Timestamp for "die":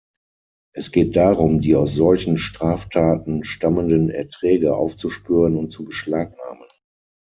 1.61-1.75